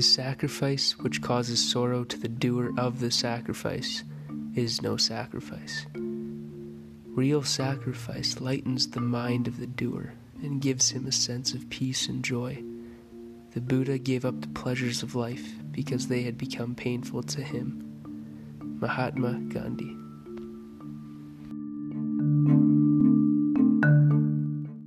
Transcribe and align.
The 0.00 0.04
sacrifice 0.04 0.96
which 0.96 1.20
causes 1.20 1.60
sorrow 1.70 2.04
to 2.04 2.18
the 2.18 2.26
doer 2.26 2.70
of 2.78 3.00
the 3.00 3.10
sacrifice 3.10 4.02
is 4.54 4.80
no 4.80 4.96
sacrifice. 4.96 5.84
Real 5.94 7.42
sacrifice 7.42 8.40
lightens 8.40 8.88
the 8.88 9.02
mind 9.02 9.46
of 9.46 9.58
the 9.60 9.66
doer 9.66 10.14
and 10.40 10.62
gives 10.62 10.88
him 10.88 11.04
a 11.04 11.12
sense 11.12 11.52
of 11.52 11.68
peace 11.68 12.08
and 12.08 12.24
joy. 12.24 12.64
The 13.52 13.60
Buddha 13.60 13.98
gave 13.98 14.24
up 14.24 14.40
the 14.40 14.48
pleasures 14.48 15.02
of 15.02 15.14
life 15.14 15.52
because 15.70 16.08
they 16.08 16.22
had 16.22 16.38
become 16.38 16.74
painful 16.74 17.22
to 17.24 17.42
him. 17.42 17.84
Mahatma 18.80 19.34
Gandhi. 19.52 19.99